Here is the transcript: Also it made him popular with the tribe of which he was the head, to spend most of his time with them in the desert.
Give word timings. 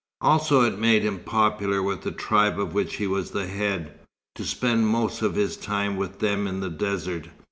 Also 0.21 0.61
it 0.63 0.79
made 0.79 1.03
him 1.03 1.19
popular 1.19 1.83
with 1.83 2.01
the 2.01 2.09
tribe 2.09 2.59
of 2.59 2.73
which 2.73 2.95
he 2.95 3.05
was 3.05 3.29
the 3.29 3.45
head, 3.45 3.99
to 4.33 4.43
spend 4.43 4.87
most 4.87 5.21
of 5.21 5.35
his 5.35 5.55
time 5.55 5.95
with 5.95 6.17
them 6.17 6.47
in 6.47 6.59
the 6.59 6.71
desert. 6.71 7.27